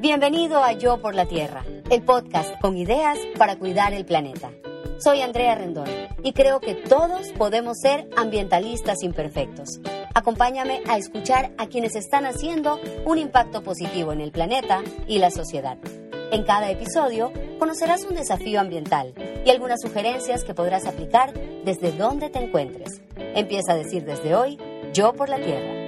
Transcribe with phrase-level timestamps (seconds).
[0.00, 4.50] Bienvenido a Yo por la Tierra, el podcast con ideas para cuidar el planeta.
[4.96, 5.90] Soy Andrea Rendón
[6.22, 9.78] y creo que todos podemos ser ambientalistas imperfectos.
[10.14, 15.30] Acompáñame a escuchar a quienes están haciendo un impacto positivo en el planeta y la
[15.30, 15.76] sociedad.
[16.32, 19.12] En cada episodio conocerás un desafío ambiental
[19.44, 21.34] y algunas sugerencias que podrás aplicar
[21.66, 23.02] desde donde te encuentres.
[23.34, 24.58] Empieza a decir desde hoy,
[24.94, 25.79] yo por la tierra.